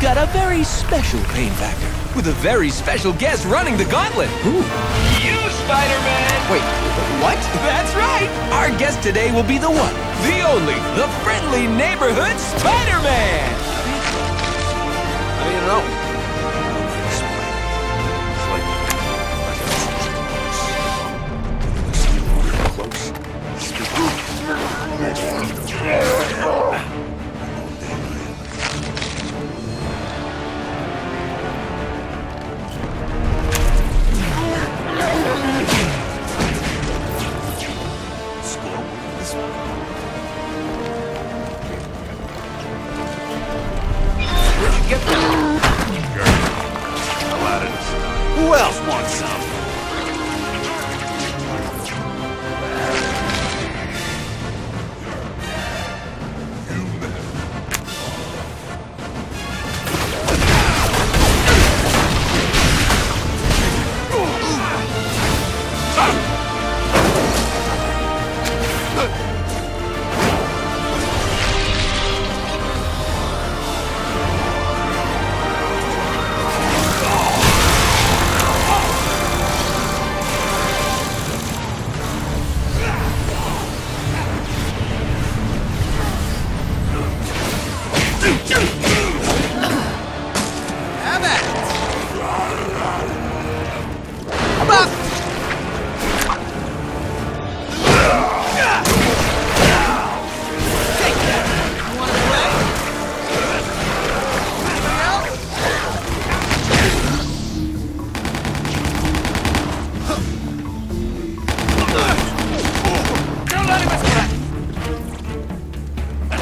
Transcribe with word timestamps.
we've 0.00 0.14
got 0.14 0.16
a 0.16 0.32
very 0.32 0.64
special 0.64 1.20
pain 1.24 1.52
factor 1.52 2.16
with 2.16 2.26
a 2.28 2.32
very 2.40 2.70
special 2.70 3.12
guest 3.12 3.44
running 3.44 3.76
the 3.76 3.84
gauntlet. 3.84 4.30
Who? 4.40 4.56
You, 5.20 5.36
Spider-Man! 5.68 6.50
Wait, 6.50 6.64
what? 7.20 7.36
That's 7.68 7.94
right! 7.94 8.30
Our 8.50 8.70
guest 8.78 9.02
today 9.02 9.30
will 9.30 9.42
be 9.42 9.58
the 9.58 9.68
one, 9.68 9.94
the 10.24 10.40
only, 10.48 10.80
the 10.96 11.06
friendly 11.22 11.66
neighborhood 11.66 12.40
Spider-Man! 12.40 13.54
I 15.38 15.52
don't 15.52 15.66
know. 15.66 15.99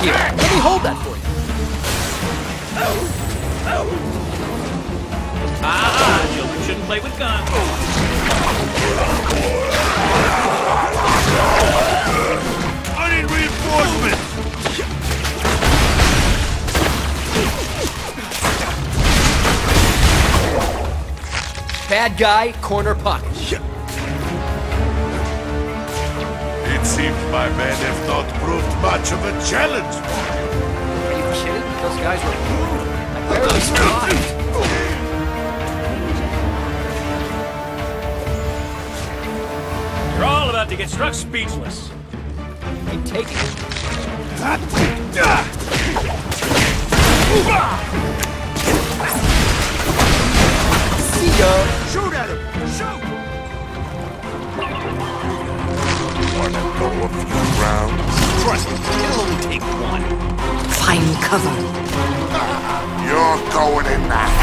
Here, 0.08 0.16
let 0.16 0.50
me 0.50 0.58
hold 0.60 0.82
that 0.84 0.96
for 1.04 1.10
you. 1.10 1.22
Ah, 5.62 6.24
children 6.34 6.62
shouldn't 6.62 6.86
play 6.86 7.00
with 7.00 7.18
guns. 7.18 7.50
I 12.96 13.06
need 13.12 13.30
reinforcements! 13.30 14.24
Bad 21.90 22.16
guy, 22.16 22.52
corner 22.62 22.94
pocket. 22.94 23.36
It 26.78 26.86
seems 26.86 27.16
my 27.32 27.48
men 27.56 27.76
have 27.76 28.06
not 28.06 28.26
proved 28.40 28.72
much 28.80 29.10
of 29.12 29.24
a 29.24 29.32
challenge. 29.50 29.94
Are 31.06 31.12
you 31.12 31.24
kidding? 31.42 31.66
Those 31.82 31.98
guys 31.98 32.22
were 32.24 32.38
brutal. 32.46 32.86
I 33.14 33.28
barely 33.28 33.60
survived. 33.60 34.26
You're 40.16 40.26
all 40.26 40.50
about 40.50 40.68
to 40.68 40.76
get 40.76 40.88
struck 40.88 41.14
speechless. 41.14 41.90
I'm 42.86 43.02
taking 43.04 43.36
it. 43.36 43.54
Ah! 44.40 44.78
Going 63.52 63.86
in 63.86 64.02
the 64.08 64.37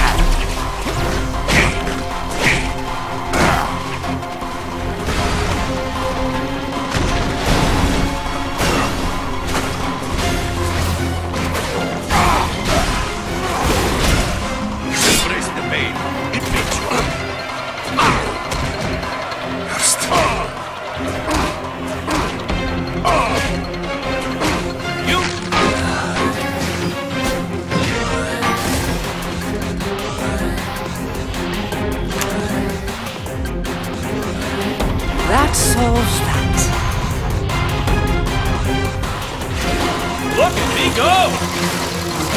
look 40.95 41.33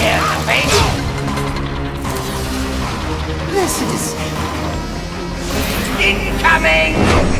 at 0.03 0.23
me 0.49 0.61
go! 0.73 0.85
This 3.53 3.75
is 3.83 4.15
Get 5.99 7.38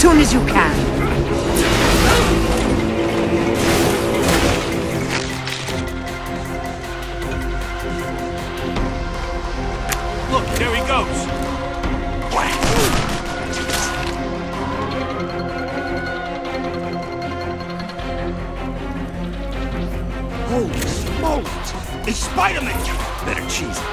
soon 0.00 0.16
as 0.16 0.32
you 0.32 0.40
can. 0.46 0.74
Look, 10.32 10.46
there 10.56 10.74
he 10.74 10.80
goes. 10.88 11.26
Holy 20.48 20.80
smokes! 20.80 22.08
It's 22.08 22.18
Spider-Man! 22.20 23.26
Better 23.26 23.46
cheese 23.50 23.89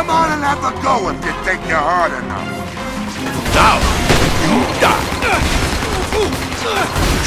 Come 0.00 0.08
on 0.08 0.32
and 0.32 0.42
have 0.42 0.64
a 0.64 0.72
go 0.82 1.10
if 1.10 1.22
you 1.22 1.32
think 1.44 1.60
you're 1.68 1.76
hard 1.76 2.10
enough. 2.10 2.48
Now, 3.52 3.76
you 4.40 4.64
die. 4.80 5.04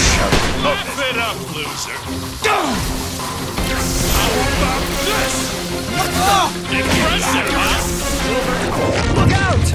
Shut 0.02 0.34
up. 0.66 0.78
Fit 0.98 1.18
up, 1.22 1.38
loser. 1.54 1.98
How 4.18 4.34
about 4.58 4.82
this? 5.06 5.36
Impressive, 6.74 7.50
huh? 7.54 7.78
Look 9.22 9.34
out! 9.38 9.68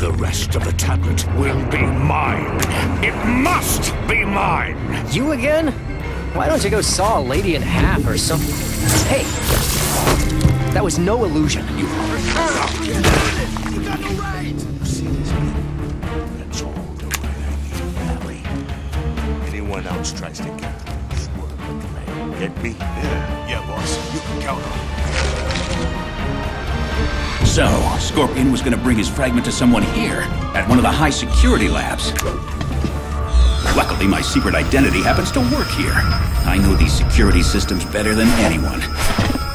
The 0.00 0.10
rest 0.20 0.56
of 0.56 0.64
the 0.64 0.72
tablet 0.72 1.24
will 1.36 1.64
be 1.70 1.82
mine. 1.82 2.58
It 3.04 3.14
must 3.28 3.94
be 4.08 4.24
mine. 4.24 4.76
You 5.12 5.30
again? 5.30 5.72
Why 6.34 6.48
don't 6.48 6.64
you 6.64 6.70
go 6.70 6.80
saw 6.80 7.20
a 7.20 7.22
lady 7.22 7.54
in 7.54 7.62
half 7.62 8.04
or 8.08 8.18
something? 8.18 8.56
Hey! 9.06 9.24
That 10.74 10.82
was 10.82 10.98
no 10.98 11.22
illusion. 11.24 11.64
You 11.78 11.86
That's 11.86 12.26
all 16.62 16.72
the 16.98 17.06
way 17.06 17.38
I 17.38 17.56
need 17.62 17.74
Valley. 17.94 18.42
Anyone 19.46 19.86
else 19.86 20.12
tries 20.12 20.38
to 20.38 20.48
get 20.58 20.74
through, 20.82 21.16
swerve 21.16 21.50
the 21.50 21.56
play. 21.86 22.06
Get 22.40 22.60
me? 22.60 22.70
Yeah, 22.70 23.48
yeah, 23.48 23.60
boss. 23.68 23.96
You 24.12 24.18
can 24.18 24.40
count 24.42 24.64
on 24.64 24.70
me. 27.38 27.46
So, 27.46 27.66
Scorpion 28.00 28.50
was 28.50 28.60
gonna 28.60 28.76
bring 28.76 28.96
his 28.96 29.08
fragment 29.08 29.44
to 29.46 29.52
someone 29.52 29.84
here, 29.84 30.26
at 30.56 30.68
one 30.68 30.78
of 30.78 30.82
the 30.82 30.90
high 30.90 31.10
security 31.10 31.68
labs. 31.68 32.12
Luckily, 33.76 34.08
my 34.08 34.20
secret 34.20 34.56
identity 34.56 35.02
happens 35.02 35.30
to 35.30 35.38
work 35.54 35.68
here. 35.68 35.94
I 35.94 36.58
know 36.60 36.74
these 36.74 36.92
security 36.92 37.44
systems 37.44 37.84
better 37.84 38.16
than 38.16 38.26
anyone. 38.40 38.82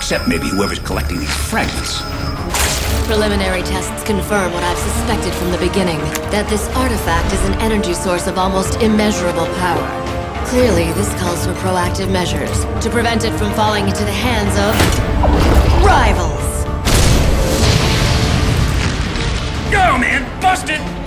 Except 0.10 0.28
maybe 0.28 0.50
whoever's 0.50 0.80
collecting 0.80 1.20
these 1.20 1.36
fragments. 1.52 2.02
Preliminary 3.06 3.62
tests 3.62 4.04
confirm 4.08 4.52
what 4.54 4.64
I've 4.64 4.76
suspected 4.76 5.32
from 5.36 5.52
the 5.52 5.60
beginning 5.60 6.00
that 6.34 6.50
this 6.50 6.68
artifact 6.70 7.32
is 7.32 7.46
an 7.46 7.54
energy 7.62 7.94
source 7.94 8.26
of 8.26 8.40
almost 8.40 8.82
immeasurable 8.82 9.46
power. 9.62 10.46
Clearly, 10.48 10.92
this 10.94 11.14
calls 11.22 11.46
for 11.46 11.54
proactive 11.62 12.12
measures 12.12 12.66
to 12.84 12.90
prevent 12.90 13.24
it 13.24 13.38
from 13.38 13.54
falling 13.54 13.88
into 13.88 14.04
the 14.04 14.10
hands 14.10 14.58
of. 14.58 14.74
rivals! 15.86 16.66
Go, 19.70 19.96
man! 20.00 20.42
Busted! 20.42 20.99